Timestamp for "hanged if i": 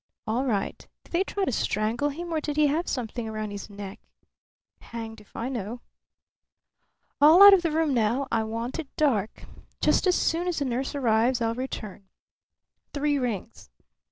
4.79-5.47